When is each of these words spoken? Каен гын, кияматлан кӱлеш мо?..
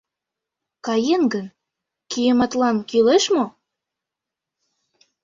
Каен 0.85 1.23
гын, 1.33 1.45
кияматлан 2.11 2.77
кӱлеш 2.89 3.25
мо?.. 3.35 3.45